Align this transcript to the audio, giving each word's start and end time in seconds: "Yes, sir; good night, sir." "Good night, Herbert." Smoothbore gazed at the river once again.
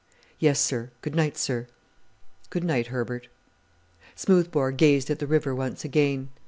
"Yes, 0.39 0.59
sir; 0.59 0.89
good 1.03 1.13
night, 1.13 1.37
sir." 1.37 1.67
"Good 2.49 2.63
night, 2.63 2.87
Herbert." 2.87 3.27
Smoothbore 4.15 4.71
gazed 4.71 5.11
at 5.11 5.19
the 5.19 5.27
river 5.27 5.53
once 5.53 5.85
again. 5.85 6.29